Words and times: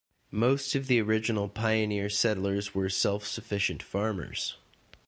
Most 0.31 0.73
of 0.73 0.87
the 0.87 0.99
original 0.99 1.47
pioneer 1.47 2.09
settlers 2.09 2.73
were 2.73 2.89
self-sufficient 2.89 3.83
farmers. 3.83 4.57